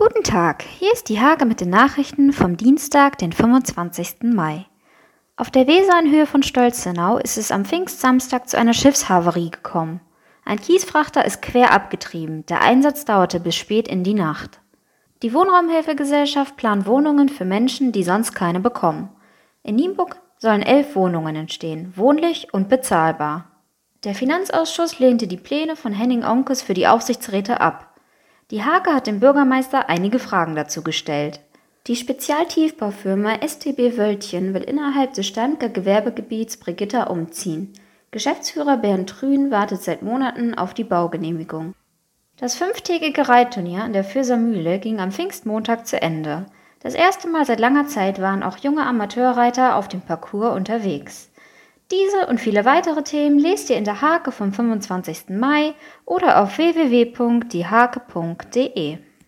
Guten 0.00 0.22
Tag, 0.22 0.62
hier 0.62 0.92
ist 0.92 1.08
die 1.08 1.20
Hage 1.20 1.44
mit 1.44 1.60
den 1.60 1.70
Nachrichten 1.70 2.32
vom 2.32 2.56
Dienstag, 2.56 3.18
den 3.18 3.32
25. 3.32 4.32
Mai. 4.32 4.64
Auf 5.36 5.50
der 5.50 5.66
Weser 5.66 5.98
in 5.98 6.12
Höhe 6.12 6.26
von 6.26 6.44
Stolzenau 6.44 7.18
ist 7.18 7.36
es 7.36 7.50
am 7.50 7.64
Pfingstsamstag 7.64 8.48
zu 8.48 8.56
einer 8.56 8.74
Schiffshaverie 8.74 9.50
gekommen. 9.50 10.00
Ein 10.44 10.60
Kiesfrachter 10.60 11.24
ist 11.24 11.42
quer 11.42 11.72
abgetrieben. 11.72 12.46
Der 12.46 12.60
Einsatz 12.60 13.06
dauerte 13.06 13.40
bis 13.40 13.56
spät 13.56 13.88
in 13.88 14.04
die 14.04 14.14
Nacht. 14.14 14.60
Die 15.24 15.34
Wohnraumhilfegesellschaft 15.34 16.56
plant 16.56 16.86
Wohnungen 16.86 17.28
für 17.28 17.44
Menschen, 17.44 17.90
die 17.90 18.04
sonst 18.04 18.34
keine 18.34 18.60
bekommen. 18.60 19.08
In 19.64 19.74
Nienburg 19.74 20.20
sollen 20.38 20.62
elf 20.62 20.94
Wohnungen 20.94 21.34
entstehen, 21.34 21.92
wohnlich 21.96 22.54
und 22.54 22.68
bezahlbar. 22.68 23.50
Der 24.04 24.14
Finanzausschuss 24.14 25.00
lehnte 25.00 25.26
die 25.26 25.38
Pläne 25.38 25.74
von 25.74 25.92
Henning 25.92 26.22
Onkes 26.22 26.62
für 26.62 26.74
die 26.74 26.86
Aufsichtsräte 26.86 27.60
ab. 27.60 27.87
Die 28.50 28.64
Hake 28.64 28.94
hat 28.94 29.06
dem 29.06 29.20
Bürgermeister 29.20 29.90
einige 29.90 30.18
Fragen 30.18 30.54
dazu 30.54 30.82
gestellt. 30.82 31.40
Die 31.86 31.96
Spezialtiefbaufirma 31.96 33.40
STB 33.46 33.98
Wöltchen 33.98 34.54
will 34.54 34.62
innerhalb 34.62 35.12
des 35.12 35.26
Standger 35.26 35.68
Gewerbegebiets 35.68 36.56
Brigitta 36.56 37.04
umziehen. 37.04 37.74
Geschäftsführer 38.10 38.78
Bernd 38.78 39.10
Trün 39.10 39.50
wartet 39.50 39.82
seit 39.82 40.00
Monaten 40.00 40.54
auf 40.54 40.72
die 40.72 40.84
Baugenehmigung. 40.84 41.74
Das 42.38 42.54
fünftägige 42.54 43.28
Reitturnier 43.28 43.84
an 43.84 43.92
der 43.92 44.04
Fürser 44.04 44.38
Mühle 44.38 44.78
ging 44.78 44.98
am 44.98 45.12
Pfingstmontag 45.12 45.86
zu 45.86 46.00
Ende. 46.00 46.46
Das 46.80 46.94
erste 46.94 47.28
Mal 47.28 47.44
seit 47.44 47.60
langer 47.60 47.86
Zeit 47.86 48.18
waren 48.18 48.42
auch 48.42 48.56
junge 48.56 48.86
Amateurreiter 48.86 49.76
auf 49.76 49.88
dem 49.88 50.00
Parcours 50.00 50.56
unterwegs. 50.56 51.30
Diese 51.90 52.26
und 52.26 52.38
viele 52.38 52.66
weitere 52.66 53.02
Themen 53.02 53.38
lest 53.38 53.70
ihr 53.70 53.78
in 53.78 53.84
der 53.84 54.02
Hake 54.02 54.30
vom 54.30 54.52
25. 54.52 55.30
Mai 55.30 55.72
oder 56.04 56.42
auf 56.42 56.58
www.diehake.de. 56.58 58.98